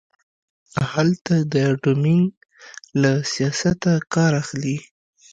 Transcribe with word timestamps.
هلته 0.91 1.35
د 1.53 1.55
ډمپینګ 1.81 2.25
له 3.01 3.11
سیاسته 3.33 3.91
کار 4.13 4.31
اخلي. 4.41 4.77